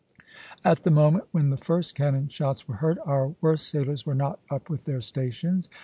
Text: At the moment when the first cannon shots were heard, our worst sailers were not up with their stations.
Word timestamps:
At 0.65 0.81
the 0.81 0.89
moment 0.89 1.25
when 1.31 1.51
the 1.51 1.57
first 1.57 1.93
cannon 1.93 2.27
shots 2.27 2.67
were 2.67 2.77
heard, 2.77 2.97
our 3.05 3.35
worst 3.39 3.67
sailers 3.69 4.03
were 4.03 4.15
not 4.15 4.39
up 4.49 4.67
with 4.67 4.85
their 4.85 4.99
stations. 4.99 5.69